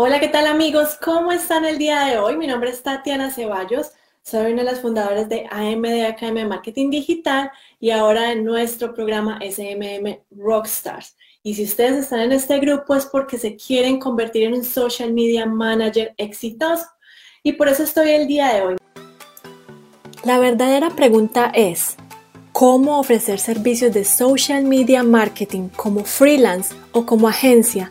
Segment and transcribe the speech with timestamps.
[0.00, 0.96] Hola, ¿qué tal amigos?
[1.02, 2.36] ¿Cómo están el día de hoy?
[2.36, 3.90] Mi nombre es Tatiana Ceballos,
[4.22, 10.20] soy una de las fundadoras de AMD Marketing Digital y ahora en nuestro programa SMM
[10.30, 11.16] Rockstars.
[11.42, 15.12] Y si ustedes están en este grupo es porque se quieren convertir en un social
[15.12, 16.84] media manager exitoso.
[17.42, 18.76] Y por eso estoy el día de hoy.
[20.22, 21.96] La verdadera pregunta es,
[22.52, 27.90] ¿cómo ofrecer servicios de social media marketing como freelance o como agencia?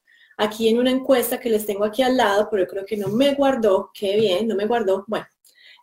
[0.41, 3.09] aquí en una encuesta que les tengo aquí al lado, pero yo creo que no
[3.09, 5.05] me guardó, qué bien, no me guardó.
[5.07, 5.27] Bueno,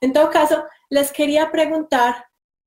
[0.00, 2.27] en todo caso, les quería preguntar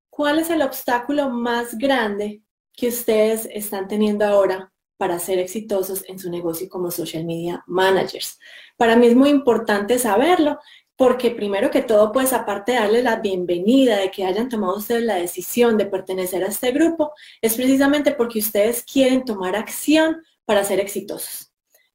[0.09, 2.43] cuál es el obstáculo más grande
[2.73, 8.39] que ustedes están teniendo ahora para ser exitosos en su negocio como social media managers.
[8.77, 10.59] Para mí es muy importante saberlo
[10.95, 15.03] porque primero que todo, pues aparte de darles la bienvenida, de que hayan tomado ustedes
[15.03, 20.63] la decisión de pertenecer a este grupo, es precisamente porque ustedes quieren tomar acción para
[20.63, 21.50] ser exitosos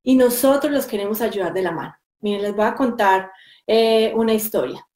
[0.06, 1.92] y nosotros los queremos ayudar de la mano.
[2.20, 3.32] Miren, les voy a contar
[3.66, 4.86] eh, una historia.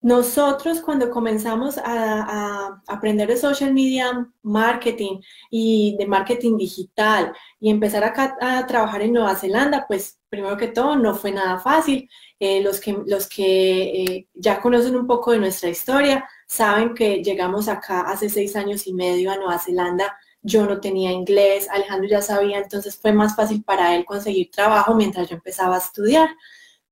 [0.00, 8.04] Nosotros cuando comenzamos a, aprender de social media marketing y de marketing digital y empezar
[8.04, 12.08] acá a trabajar en Nueva Zelanda, pues primero que todo no fue nada fácil.
[12.38, 17.22] Eh, los que, los que eh, ya conocen un poco de nuestra historia saben que
[17.22, 22.08] llegamos acá hace seis años y medio a Nueva Zelanda yo no tenía inglés, Alejandro
[22.08, 26.30] ya sabía, entonces fue más fácil para él conseguir trabajo mientras yo empezaba a estudiar.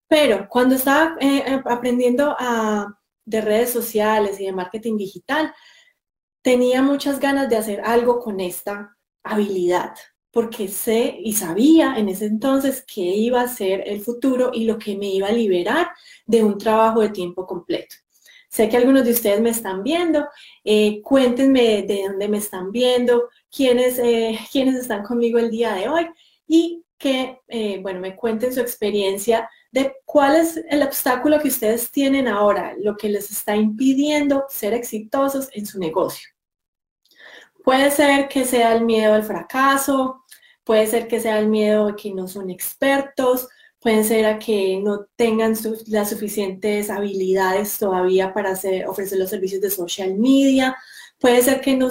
[0.09, 2.37] Pero cuando estaba eh, eh, aprendiendo
[3.25, 5.53] de redes sociales y de marketing digital,
[6.43, 9.95] tenía muchas ganas de hacer algo con esta habilidad,
[10.31, 14.79] porque sé y sabía en ese entonces que iba a ser el futuro y lo
[14.79, 15.91] que me iba a liberar
[16.27, 17.97] de un trabajo de tiempo completo.
[18.51, 20.27] Sé que algunos de ustedes me están viendo.
[20.65, 25.89] Eh, cuéntenme de dónde me están viendo, quiénes, eh, quiénes están conmigo el día de
[25.89, 26.09] hoy
[26.49, 31.93] y que, eh, bueno, me cuenten su experiencia de cuál es el obstáculo que ustedes
[31.93, 36.29] tienen ahora, lo que les está impidiendo ser exitosos en su negocio.
[37.63, 40.25] Puede ser que sea el miedo al fracaso,
[40.65, 43.49] puede ser que sea el miedo a que no son expertos,
[43.81, 45.55] pueden ser a que no tengan
[45.87, 48.53] las suficientes habilidades todavía para
[48.87, 50.77] ofrecer los servicios de social media,
[51.19, 51.89] puede ser que no,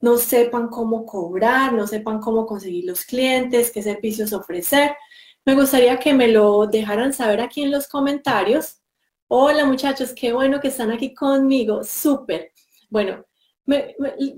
[0.00, 4.96] no sepan cómo cobrar, no sepan cómo conseguir los clientes, qué servicios ofrecer.
[5.44, 8.82] Me gustaría que me lo dejaran saber aquí en los comentarios.
[9.28, 12.52] Hola muchachos, qué bueno que están aquí conmigo, súper.
[12.90, 13.24] Bueno,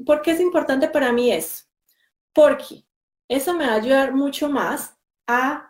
[0.04, 1.64] ¿por qué es importante para mí eso?
[2.34, 2.84] Porque
[3.28, 4.94] eso me va a ayudar mucho más
[5.26, 5.67] a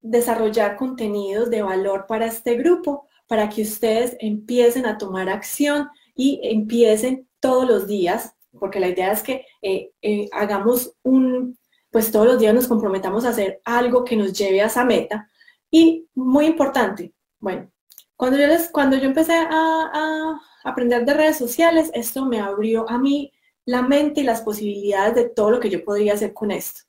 [0.00, 6.40] desarrollar contenidos de valor para este grupo, para que ustedes empiecen a tomar acción y
[6.42, 11.56] empiecen todos los días, porque la idea es que eh, eh, hagamos un,
[11.90, 15.28] pues todos los días nos comprometamos a hacer algo que nos lleve a esa meta.
[15.70, 17.70] Y muy importante, bueno,
[18.16, 22.88] cuando yo, les, cuando yo empecé a, a aprender de redes sociales, esto me abrió
[22.90, 23.32] a mí
[23.64, 26.82] la mente y las posibilidades de todo lo que yo podría hacer con esto.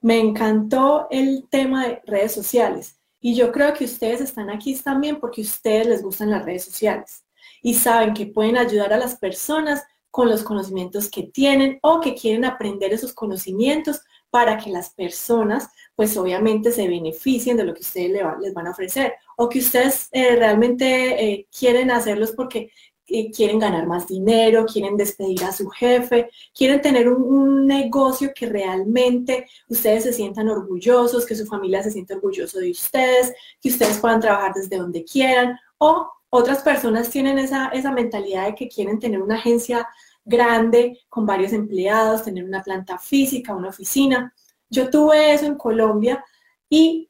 [0.00, 2.98] Me encantó el tema de redes sociales.
[3.20, 7.24] Y yo creo que ustedes están aquí también porque ustedes les gustan las redes sociales.
[7.62, 12.14] Y saben que pueden ayudar a las personas con los conocimientos que tienen o que
[12.14, 17.80] quieren aprender esos conocimientos para que las personas, pues obviamente se beneficien de lo que
[17.80, 22.70] ustedes les van a ofrecer o que ustedes eh, realmente eh, quieren hacerlos porque
[23.06, 29.48] quieren ganar más dinero, quieren despedir a su jefe, quieren tener un, negocio que realmente
[29.68, 34.20] ustedes se sientan orgullosos, que su familia se sienta orgulloso de ustedes, que ustedes puedan
[34.20, 35.58] trabajar desde donde quieran.
[35.78, 39.88] O otras personas tienen esa, esa mentalidad de que quieren tener una agencia
[40.24, 44.32] grande con varios empleados, tener una planta física, una oficina.
[44.70, 46.24] Yo tuve eso en Colombia
[46.68, 47.08] y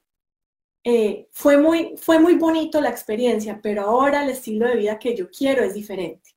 [0.88, 5.16] eh, fue, muy, fue muy bonito la experiencia, pero ahora el estilo de vida que
[5.16, 6.36] yo quiero es diferente.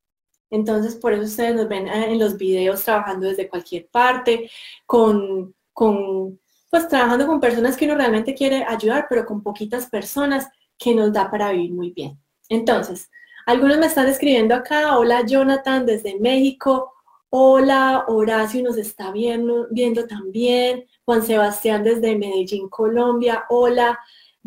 [0.49, 4.49] Entonces, por eso ustedes nos ven eh, en los videos trabajando desde cualquier parte,
[4.87, 6.39] con, con,
[6.71, 10.47] pues trabajando con personas que uno realmente quiere ayudar, pero con poquitas personas
[10.79, 12.19] que nos da para vivir muy bien.
[12.49, 13.11] Entonces,
[13.45, 16.91] algunos me están escribiendo acá, hola Jonathan desde México,
[17.29, 23.99] hola Horacio nos está viendo, viendo también, Juan Sebastián desde Medellín, Colombia, hola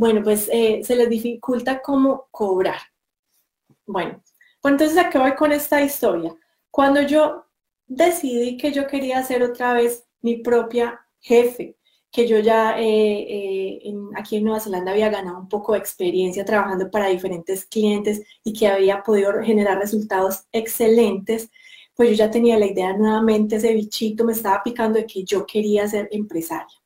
[0.02, 2.80] bueno, pues eh, se les dificulta cómo cobrar.
[3.86, 4.20] Bueno,
[4.60, 6.34] pues entonces ¿a qué voy con esta historia?
[6.72, 7.46] Cuando yo
[7.86, 11.76] decidí que yo quería ser otra vez mi propia jefe,
[12.10, 16.44] que yo ya eh, eh, aquí en Nueva Zelanda había ganado un poco de experiencia
[16.44, 21.48] trabajando para diferentes clientes y que había podido generar resultados excelentes,
[21.94, 25.46] pues yo ya tenía la idea nuevamente, ese bichito me estaba picando de que yo
[25.46, 26.81] quería ser empresaria.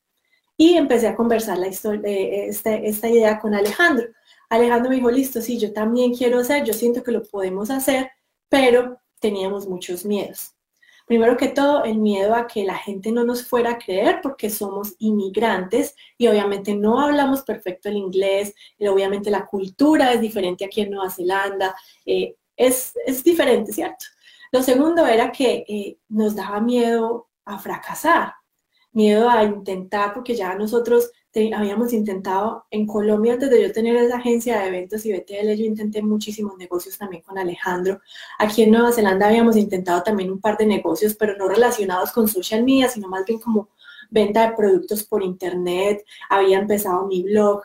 [0.57, 4.07] Y empecé a conversar la historia, de este, esta idea con Alejandro.
[4.49, 8.09] Alejandro me dijo, listo, sí, yo también quiero hacer, yo siento que lo podemos hacer,
[8.49, 10.57] pero teníamos muchos miedos.
[11.07, 14.49] Primero que todo, el miedo a que la gente no nos fuera a creer porque
[14.49, 20.65] somos inmigrantes y obviamente no hablamos perfecto el inglés, y obviamente la cultura es diferente
[20.65, 21.73] aquí en Nueva Zelanda,
[22.05, 24.05] eh, es, es, diferente, ¿cierto?
[24.51, 28.33] Lo segundo era que eh, nos daba miedo a fracasar,
[28.97, 31.11] miedo a intentar, porque ya nosotros
[31.55, 35.65] habíamos intentado en Colombia, antes de yo tener esa agencia de eventos y BTL, yo
[35.65, 38.01] intenté muchísimos negocios también con Alejandro.
[38.39, 42.27] Aquí en Nueva Zelanda habíamos intentado también un par de negocios, pero no relacionados con
[42.27, 43.69] social media, sino más bien como
[44.09, 46.03] venta de productos por internet.
[46.27, 47.61] Había empezado mi blog.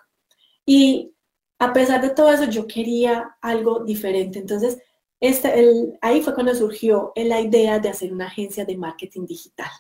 [0.67, 1.15] Y
[1.59, 4.39] a pesar de todo eso, yo quería algo diferente.
[4.39, 4.79] Entonces,
[5.19, 9.71] este, ahí fue cuando surgió la idea de hacer una agencia de marketing digital.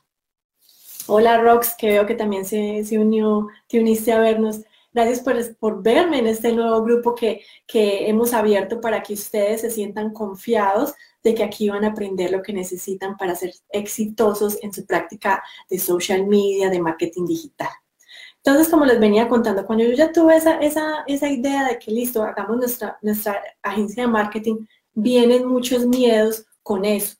[1.08, 4.60] Hola Rox, que veo que también se, unió, te uniste a vernos.
[4.92, 9.62] Gracias por, por, verme en este nuevo grupo que, que hemos abierto para que ustedes
[9.62, 10.94] se sientan confiados
[11.24, 15.42] de que aquí van a aprender lo que necesitan para ser exitosos en su práctica
[15.68, 17.70] de social media, de marketing digital.
[18.36, 21.90] Entonces, como les venía contando, cuando yo ya tuve esa, esa, esa idea de que
[21.90, 27.16] listo, hagamos nuestra, nuestra agencia de marketing, vienen muchos miedos con eso.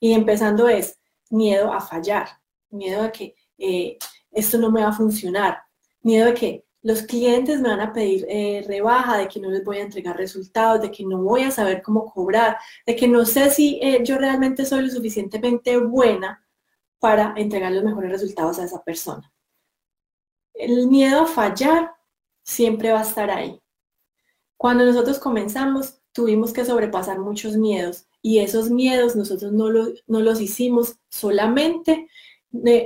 [0.00, 0.98] Y empezando es
[1.30, 2.28] miedo a fallar
[2.76, 3.98] miedo a que eh,
[4.30, 5.58] esto no me va a funcionar,
[6.02, 9.64] miedo a que los clientes me van a pedir eh, rebaja, de que no les
[9.64, 13.26] voy a entregar resultados, de que no voy a saber cómo cobrar, de que no
[13.26, 16.46] sé si eh, yo realmente soy lo suficientemente buena
[17.00, 19.32] para entregar los mejores resultados a esa persona.
[20.54, 21.90] El miedo a fallar
[22.44, 23.60] siempre va a estar ahí.
[24.56, 29.70] Cuando nosotros comenzamos, tuvimos que sobrepasar muchos miedos y esos miedos nosotros no,
[30.06, 32.08] no los hicimos solamente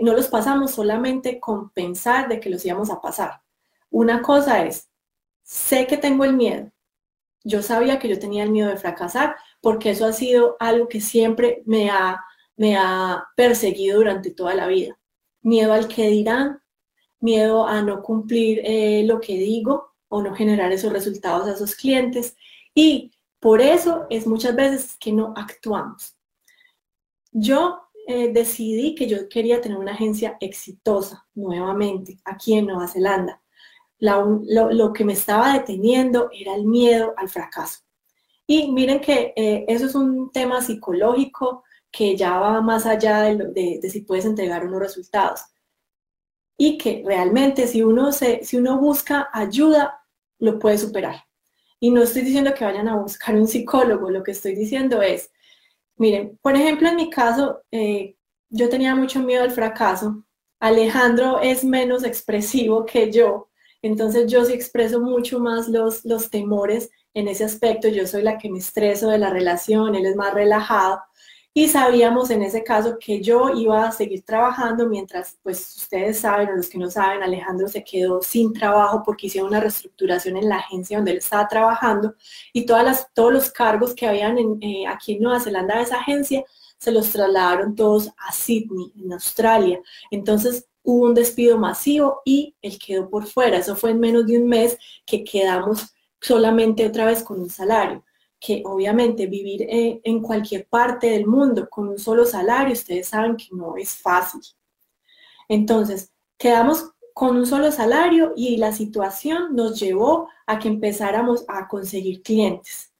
[0.02, 3.42] no los pasamos solamente con pensar de que los íbamos a pasar.
[3.90, 4.88] Una cosa es,
[5.42, 6.70] sé que tengo el miedo.
[7.42, 11.00] Yo sabía que yo tenía el miedo de fracasar porque eso ha sido algo que
[11.00, 12.22] siempre me ha,
[12.56, 14.98] me ha perseguido durante toda la vida.
[15.42, 16.60] Miedo al que dirán,
[17.18, 21.74] miedo a no cumplir eh, lo que digo o no generar esos resultados a esos
[21.74, 22.36] clientes.
[22.74, 26.14] Y por eso es muchas veces que no actuamos.
[27.32, 33.40] Yo eh, decidí que yo quería tener una agencia exitosa nuevamente aquí en Nueva Zelanda.
[33.98, 37.80] lo, que me estaba deteniendo era el miedo al fracaso.
[38.46, 43.78] Y miren que eh, eso es un tema psicológico que ya va más allá de,
[43.80, 45.40] de, si puedes entregar unos resultados.
[46.56, 50.04] Y que realmente si uno, se, si uno busca ayuda,
[50.38, 51.24] lo puede superar.
[51.78, 55.30] Y no estoy diciendo que vayan a buscar un psicólogo, lo que estoy diciendo es,
[56.00, 58.16] Miren, por ejemplo, en mi caso, eh,
[58.48, 60.24] yo tenía mucho miedo al fracaso.
[60.58, 63.50] Alejandro es menos expresivo que yo,
[63.82, 67.86] entonces yo sí expreso mucho más los, los temores en ese aspecto.
[67.88, 71.02] Yo soy la que me estreso de la relación, él es más relajado
[71.52, 76.48] y sabíamos en ese caso que yo iba a seguir trabajando mientras, pues ustedes saben
[76.50, 80.48] o los que no saben, Alejandro se quedó sin trabajo porque hicieron una reestructuración en
[80.48, 82.14] la agencia donde él estaba trabajando
[82.52, 85.98] y todas las, todos los cargos que habían eh, aquí en Nueva Zelanda de esa
[85.98, 86.44] agencia
[86.78, 89.80] se los trasladaron todos a Sydney, en Australia.
[90.10, 93.58] Entonces hubo un despido masivo y él quedó por fuera.
[93.58, 98.04] Eso fue en menos de un mes que quedamos solamente otra vez con un salario
[98.40, 103.48] que obviamente vivir en cualquier parte del mundo con un solo salario, ustedes saben que
[103.52, 104.40] no es fácil.
[105.46, 111.68] Entonces, quedamos con un solo salario y la situación nos llevó a que empezáramos a
[111.68, 112.94] conseguir clientes.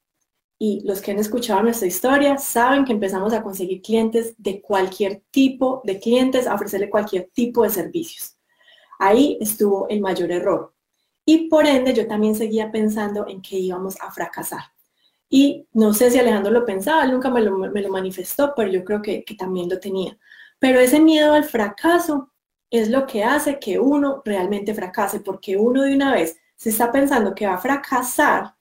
[0.59, 5.23] Y los que han escuchado nuestra historia saben que empezamos a conseguir clientes de cualquier
[5.31, 8.37] tipo de clientes, a ofrecerle cualquier tipo de servicios.
[8.99, 10.75] Ahí estuvo el mayor error.
[11.25, 14.65] Y por ende yo también seguía pensando en que íbamos a fracasar.
[15.33, 17.57] Y no sé si Alejandro lo pensaba, él nunca me lo,
[17.89, 20.19] manifestó, pero yo creo que, también lo tenía.
[20.59, 22.33] Pero ese miedo al fracaso
[22.69, 26.91] es lo que hace que uno realmente fracase, porque uno de una vez se está
[26.91, 28.57] pensando que va a fracasar,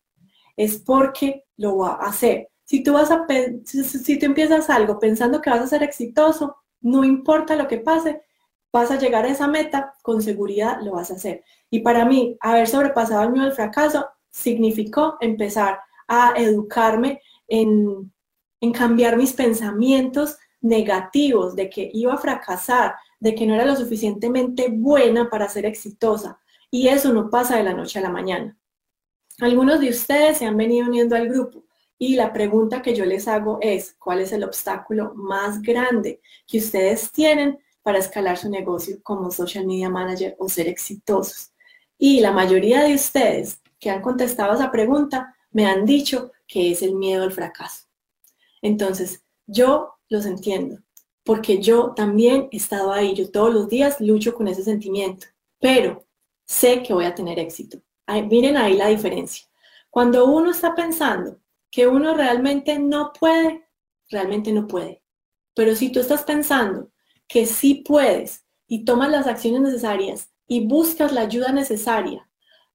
[0.56, 2.50] es porque lo va a hacer.
[2.66, 3.26] Si tú, vas a,
[3.66, 8.22] si, tú empiezas algo pensando que vas a ser exitoso, no importa lo que pase,
[8.72, 11.44] vas a llegar a esa meta, con seguridad lo vas a hacer.
[11.72, 18.12] Y para mí, haber sobrepasado el miedo al fracaso significó empezar a educarme en,
[18.60, 23.76] en cambiar mis pensamientos negativos de que iba a fracasar, de que no era lo
[23.76, 26.40] suficientemente buena para ser exitosa.
[26.70, 28.58] Y eso no pasa de la noche a la mañana.
[29.40, 31.64] Algunos de ustedes se han venido uniendo al grupo
[31.98, 36.58] y la pregunta que yo les hago es, ¿cuál es el obstáculo más grande que
[36.58, 41.52] ustedes tienen para escalar su negocio como social media manager o ser exitosos?
[41.98, 46.82] Y la mayoría de ustedes que han contestado esa pregunta me han dicho que es
[46.82, 47.86] el miedo al fracaso.
[48.62, 50.80] Entonces, yo los entiendo,
[51.24, 55.28] porque yo también he estado ahí, yo todos los días lucho con ese sentimiento,
[55.60, 56.06] pero
[56.46, 57.80] sé que voy a tener éxito.
[58.30, 59.48] miren ahí la diferencia.
[59.90, 61.40] Cuando uno está pensando
[61.72, 63.68] que uno realmente no puede,
[64.10, 65.04] realmente no puede.
[65.54, 66.90] Pero si tú estás pensando
[67.28, 72.28] que sí puedes y tomas las acciones necesarias y buscas la ayuda necesaria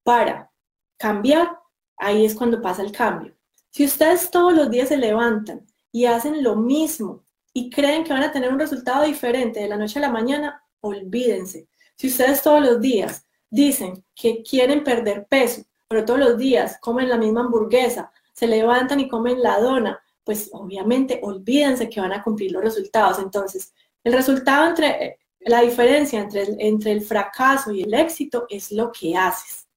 [0.03, 0.53] para
[0.97, 1.59] cambiar,
[1.97, 3.35] ahí es cuando pasa el cambio.
[3.71, 8.23] Si ustedes todos los días se levantan y hacen lo mismo y creen que van
[8.23, 11.69] a tener un resultado diferente de la noche a la mañana, olvídense.
[11.97, 17.09] Si ustedes todos los días dicen que quieren perder peso, pero todos los días comen
[17.09, 22.23] la misma hamburguesa, se levantan y comen la dona, pues obviamente olvídense que van a
[22.23, 23.19] cumplir los resultados.
[23.19, 23.73] Entonces,
[24.03, 28.91] el resultado entre, la diferencia entre el, entre el fracaso y el éxito es lo
[28.91, 29.69] que haces.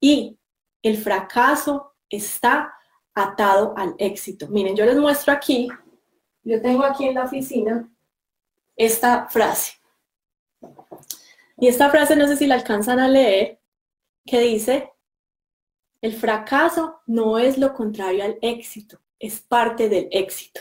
[0.00, 0.38] Y
[0.82, 2.74] el fracaso está
[3.14, 4.48] atado al éxito.
[4.48, 5.68] Miren, yo les muestro aquí
[6.48, 7.90] yo tengo aquí en la oficina
[8.74, 9.72] esta frase.
[11.58, 13.60] Y esta frase no sé si la alcanzan a leer,
[14.24, 14.90] que dice,
[16.00, 20.60] el fracaso no es lo contrario al éxito, es parte del éxito.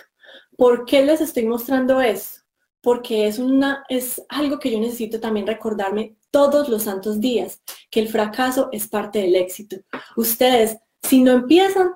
[0.57, 2.41] ¿Por qué les estoy mostrando esto?
[2.81, 7.99] Porque es, una, es algo que yo necesito también recordarme todos los santos días, que
[7.99, 9.77] el fracaso es parte del éxito.
[10.15, 11.89] Ustedes, si no empiezan,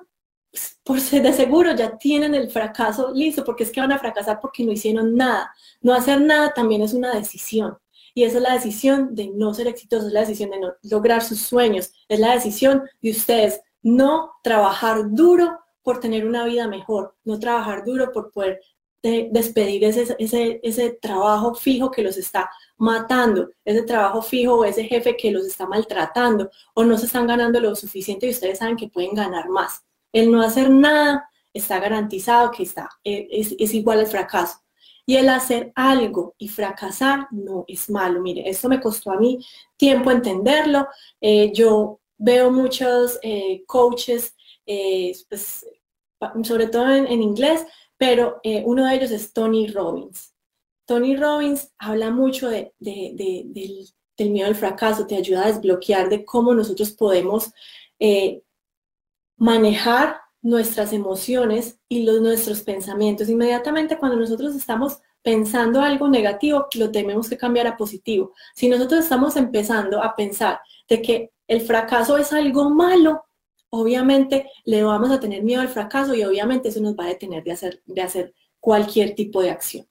[0.82, 4.40] por ser de seguro ya tienen el fracaso listo, porque es que van a fracasar
[4.40, 5.54] porque no hicieron nada.
[5.80, 7.78] No hacer nada también es una decisión.
[8.14, 11.22] Y esa es la decisión de no ser exitosos, es la decisión de no lograr
[11.22, 17.14] sus sueños, es la decisión de ustedes no trabajar duro por tener una vida mejor,
[17.22, 18.60] no trabajar duro por poder
[19.02, 24.84] despedir ese, ese, ese trabajo fijo que los está matando, ese trabajo fijo o ese
[24.84, 28.76] jefe que los está maltratando o no se están ganando lo suficiente y ustedes saben
[28.76, 29.84] que pueden ganar más.
[30.12, 34.58] El no hacer nada está garantizado que está, eh, es, igual al fracaso.
[35.04, 38.20] Y el hacer algo y fracasar no es malo.
[38.20, 39.44] Mire, esto me costó a mí
[39.76, 40.86] tiempo entenderlo.
[41.20, 44.36] Eh, yo veo muchos eh, coaches,
[45.28, 45.66] pues,
[46.44, 47.66] sobre todo en, inglés,
[48.02, 50.34] pero uno de ellos es Tony Robbins.
[50.86, 56.52] Tony Robbins habla mucho de, del, miedo al fracaso, te ayuda a desbloquear de cómo
[56.52, 57.52] nosotros podemos
[59.36, 63.28] manejar nuestras emociones y los, nuestros pensamientos.
[63.28, 68.32] Inmediatamente cuando nosotros estamos pensando algo negativo, lo tenemos que cambiar a positivo.
[68.56, 73.26] Si nosotros estamos empezando a pensar de que el fracaso es algo malo,
[73.74, 77.42] obviamente le vamos a tener miedo al fracaso y obviamente eso nos va a detener
[77.42, 79.86] de hacer, de hacer cualquier tipo de acción.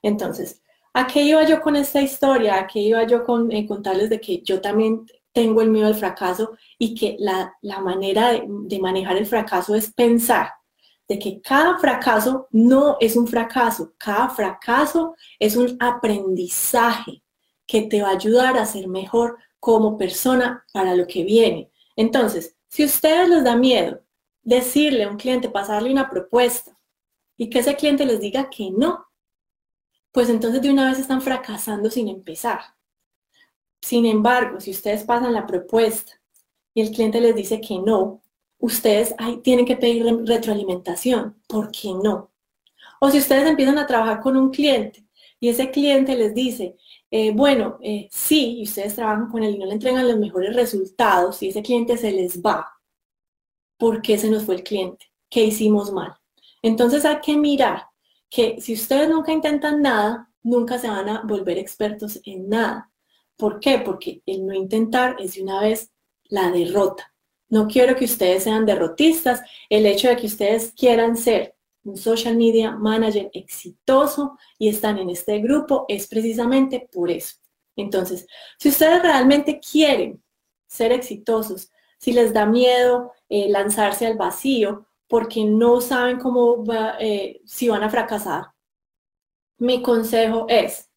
[0.00, 0.62] Entonces,
[0.94, 2.58] ¿a qué iba yo con esta historia?
[2.58, 5.94] ¿A qué iba yo con eh, contarles de que yo también tengo el miedo al
[5.94, 10.48] fracaso y que la, manera de, de, manejar el fracaso es pensar
[11.06, 17.22] de que cada fracaso no es un fracaso, cada fracaso es un aprendizaje
[17.66, 21.70] que te va a ayudar a ser mejor como persona para lo que viene.
[21.94, 24.00] Entonces, si ustedes les da miedo
[24.42, 26.74] decirle a un cliente, pasarle una propuesta
[27.36, 29.08] y que ese cliente les diga que no,
[30.10, 32.60] pues entonces de una vez están fracasando sin empezar.
[33.82, 36.18] Sin embargo, si ustedes pasan la propuesta
[36.72, 38.22] y el cliente les dice que no,
[38.56, 41.42] ustedes tienen que pedir retroalimentación.
[41.46, 42.30] ¿Por qué no?
[43.00, 45.04] O si ustedes empiezan a trabajar con un cliente
[45.38, 46.78] y ese cliente les dice,
[47.14, 50.56] eh, bueno, eh, sí, y ustedes trabajan con él y no le entregan los mejores
[50.56, 52.66] resultados y ese cliente se les va,
[53.76, 55.12] ¿por qué se nos fue el cliente?
[55.28, 56.14] ¿Qué hicimos mal?
[56.62, 57.84] Entonces hay que mirar
[58.30, 62.90] que si ustedes nunca intentan nada, nunca se van a volver expertos en nada.
[63.36, 63.78] ¿Por qué?
[63.84, 65.92] Porque el no intentar es de una vez
[66.30, 67.12] la derrota.
[67.50, 69.42] No quiero que ustedes sean derrotistas.
[69.68, 75.10] El hecho de que ustedes quieran ser un social media manager exitoso y están en
[75.10, 77.36] este grupo es precisamente por eso.
[77.76, 78.26] Entonces,
[78.58, 80.22] si ustedes realmente quieren
[80.66, 86.96] ser exitosos, si les da miedo eh, lanzarse al vacío porque no saben cómo va,
[86.98, 88.46] eh, si van a fracasar,
[89.58, 90.90] mi consejo es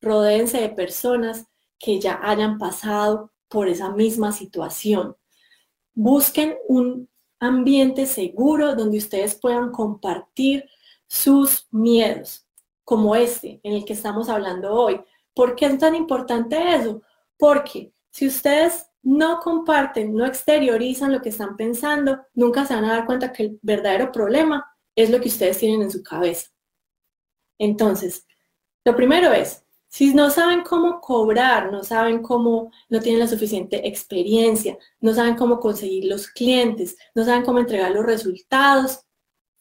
[0.00, 1.46] rodéense de personas
[1.78, 5.16] que ya hayan pasado por esa misma situación.
[5.94, 7.09] Busquen un
[7.40, 10.68] ambiente seguro donde ustedes puedan compartir
[11.06, 12.46] sus miedos,
[12.84, 15.00] como este en el que estamos hablando hoy.
[15.34, 17.02] ¿Por qué es tan importante eso?
[17.36, 22.92] Porque si ustedes no comparten, no exteriorizan lo que están pensando, nunca se van a
[22.92, 26.50] dar cuenta que el verdadero problema es lo que ustedes tienen en su cabeza.
[27.58, 28.26] Entonces,
[28.84, 33.88] lo primero es, si no saben cómo cobrar, no saben cómo, no tienen la suficiente
[33.88, 39.00] experiencia, no saben cómo conseguir los clientes, no saben cómo entregar los resultados,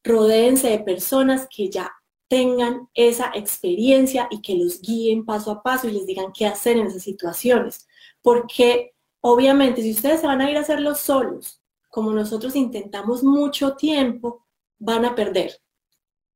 [0.04, 1.92] rodéense de personas que ya
[2.28, 6.78] tengan esa experiencia y que los guíen paso a paso y les digan qué hacer
[6.78, 7.88] en esas situaciones.
[8.22, 11.60] Porque obviamente si ustedes se van a ir a hacerlo solos,
[11.90, 14.46] como nosotros intentamos mucho tiempo,
[14.78, 15.60] van a perder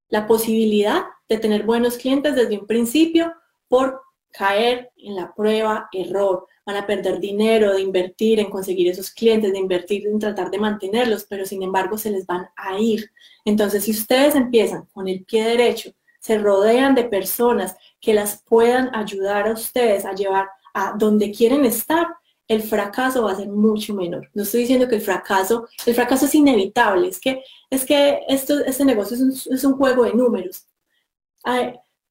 [0.10, 3.36] la posibilidad de tener buenos clientes desde un principio
[3.74, 6.46] por caer en la prueba error.
[6.64, 10.60] Van a perder dinero de invertir en conseguir esos clientes, de invertir en tratar de
[10.60, 13.10] mantenerlos, pero sin embargo se les van a ir.
[13.44, 15.90] Entonces, si ustedes empiezan con el pie derecho,
[16.20, 21.66] se rodean de personas que las puedan ayudar a ustedes a llevar a donde quieren
[21.66, 22.06] estar,
[22.48, 24.30] el fracaso va a ser mucho menor.
[24.36, 28.64] No estoy diciendo que el fracaso, el fracaso es inevitable, es que, es que esto,
[28.64, 30.68] este negocio es un, es un juego de números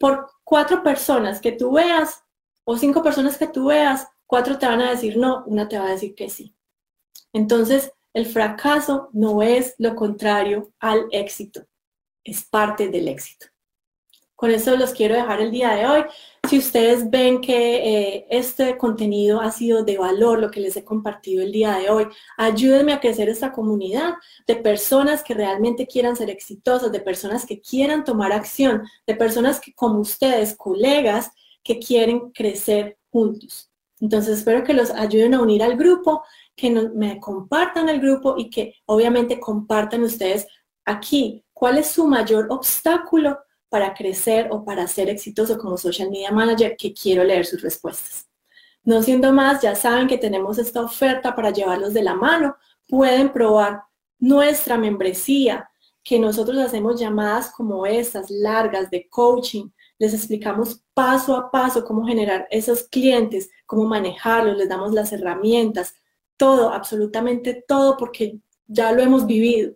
[0.02, 2.24] por cuatro personas que tú veas
[2.64, 5.86] o cinco personas que tú veas, cuatro te van a decir no, una te va
[5.86, 6.56] a decir que sí.
[7.32, 11.68] Entonces, el fracaso no es lo contrario al éxito,
[12.24, 13.46] es parte del éxito.
[14.34, 16.04] Con eso los quiero dejar el día de hoy.
[16.48, 20.84] Si ustedes ven que eh, este contenido ha sido de valor, lo que les he
[20.84, 24.14] compartido el día de hoy, ayúdenme a crecer esta comunidad
[24.46, 29.60] de personas que realmente quieran ser exitosas, de personas que quieran tomar acción, de personas
[29.60, 31.30] que como ustedes, colegas,
[31.62, 33.70] que quieren crecer juntos.
[34.00, 36.24] Entonces espero que los ayuden a unir al grupo,
[36.56, 40.46] que me compartan el grupo y que obviamente compartan ustedes
[40.84, 43.38] aquí cuál es su mayor obstáculo
[43.72, 48.28] para crecer o para ser exitoso como social media manager que quiero leer sus respuestas.
[48.84, 52.54] No siendo más, ya saben que tenemos esta oferta para llevarlos de la mano.
[52.86, 53.84] Pueden probar
[54.18, 55.70] nuestra membresía,
[56.04, 59.70] que nosotros hacemos llamadas como estas, largas, de coaching.
[59.98, 65.94] Les explicamos paso a paso cómo generar esos clientes, cómo manejarlos, les damos las herramientas,
[66.36, 69.72] todo, absolutamente todo, porque ya lo hemos vivido.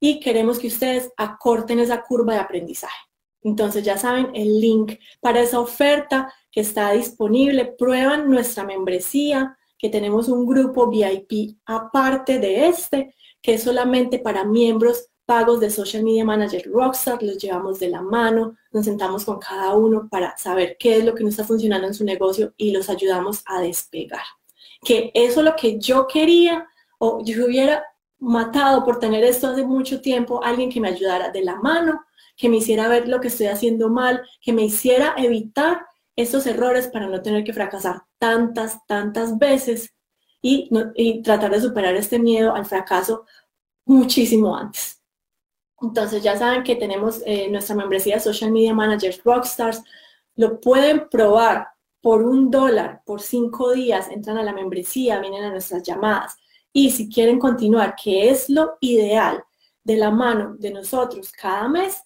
[0.00, 3.07] Y queremos que ustedes acorten esa curva de aprendizaje.
[3.42, 7.74] Entonces ya saben el link para esa oferta que está disponible.
[7.78, 14.44] Prueban nuestra membresía, que tenemos un grupo VIP aparte de este, que es solamente para
[14.44, 17.22] miembros pagos de Social Media Manager Rockstar.
[17.22, 21.14] Los llevamos de la mano, nos sentamos con cada uno para saber qué es lo
[21.14, 24.24] que no está funcionando en su negocio y los ayudamos a despegar.
[24.82, 26.66] Que eso es lo que yo quería
[26.98, 27.84] o yo hubiera
[28.18, 32.00] matado por tener esto hace mucho tiempo, alguien que me ayudara de la mano
[32.38, 35.84] que me hiciera ver lo que estoy haciendo mal, que me hiciera evitar
[36.16, 39.92] estos errores para no tener que fracasar tantas, tantas veces
[40.40, 40.70] y,
[41.22, 43.26] tratar de superar este miedo al fracaso
[43.84, 45.02] muchísimo antes.
[45.80, 49.82] Entonces ya saben que tenemos eh, nuestra membresía Social Media Managers Rockstars.
[50.36, 51.68] Lo pueden probar
[52.00, 56.36] por un dólar, por cinco días, entran a la membresía, vienen a nuestras llamadas.
[56.72, 59.42] Y si quieren continuar, que es lo ideal
[59.82, 62.02] de la mano de nosotros cada mes,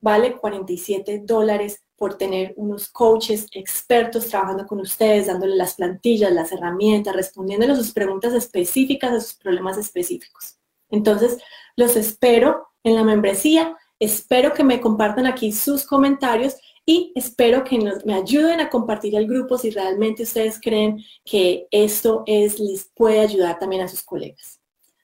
[0.00, 6.50] vale 47 dólares por tener unos coaches expertos trabajando con ustedes, dándole las plantillas, las
[6.50, 10.58] herramientas, respondiéndole sus preguntas específicas a sus problemas específicos.
[10.90, 11.38] Entonces,
[11.76, 17.78] los espero en la membresía, espero que me compartan aquí sus comentarios y espero que
[18.04, 23.20] me ayuden a compartir el grupo si realmente ustedes creen que esto es, les puede
[23.20, 24.60] ayudar también a sus colegas.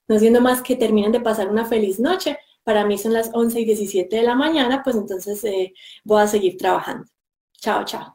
[0.09, 2.39] No siendo más que terminen de pasar una feliz noche
[2.69, 5.73] para mí son las 11 y 17 de la mañana, pues entonces eh,
[6.05, 7.07] voy a seguir trabajando.
[7.55, 8.15] Chao, chao.